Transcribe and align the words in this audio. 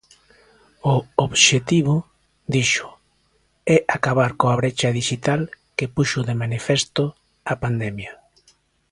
O 0.93 0.95
obxectivo, 1.25 1.95
dixo, 2.53 2.89
é 3.75 3.77
acabar 3.95 4.31
coa 4.39 4.59
brecha 4.59 4.95
dixital 4.99 5.41
que 5.77 5.91
puxo 5.95 6.19
de 6.27 6.35
manifesto 6.43 7.03
a 7.51 7.53
pandemia. 7.63 8.13